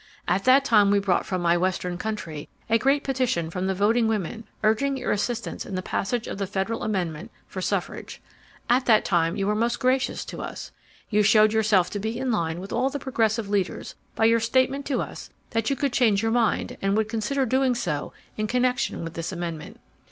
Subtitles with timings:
[0.27, 4.07] At that time we brought from my western country a great petition from the voting
[4.07, 8.19] women urging your assistance in the passage of the federal amendment for suffrage.
[8.67, 10.71] At that time you were most gracious to us.
[11.11, 14.87] You showed yourself to be in line with all the progressive leaders by your statement
[14.87, 19.03] to us that you could change your mind and would consider doing so in connection
[19.03, 19.79] with this amendment.